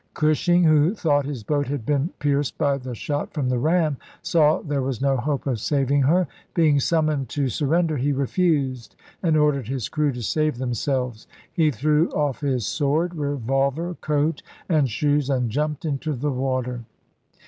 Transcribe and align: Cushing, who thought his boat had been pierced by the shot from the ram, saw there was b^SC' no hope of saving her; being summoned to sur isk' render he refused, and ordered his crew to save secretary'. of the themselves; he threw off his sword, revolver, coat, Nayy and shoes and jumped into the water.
Cushing, 0.15 0.63
who 0.63 0.95
thought 0.95 1.27
his 1.27 1.43
boat 1.43 1.67
had 1.67 1.85
been 1.85 2.09
pierced 2.17 2.57
by 2.57 2.79
the 2.79 2.95
shot 2.95 3.31
from 3.35 3.49
the 3.49 3.59
ram, 3.59 3.97
saw 4.23 4.63
there 4.63 4.81
was 4.81 4.97
b^SC' 4.97 5.01
no 5.03 5.17
hope 5.17 5.45
of 5.45 5.59
saving 5.59 6.01
her; 6.01 6.27
being 6.55 6.79
summoned 6.79 7.29
to 7.29 7.49
sur 7.49 7.67
isk' 7.67 7.69
render 7.69 7.97
he 7.97 8.11
refused, 8.11 8.95
and 9.21 9.37
ordered 9.37 9.67
his 9.67 9.89
crew 9.89 10.11
to 10.11 10.23
save 10.23 10.23
secretary'. 10.23 10.47
of 10.47 10.55
the 10.55 10.59
themselves; 10.65 11.27
he 11.53 11.69
threw 11.69 12.09
off 12.13 12.41
his 12.41 12.65
sword, 12.65 13.13
revolver, 13.13 13.93
coat, 14.01 14.41
Nayy 14.67 14.75
and 14.79 14.89
shoes 14.89 15.29
and 15.29 15.51
jumped 15.51 15.85
into 15.85 16.13
the 16.13 16.31
water. 16.31 16.83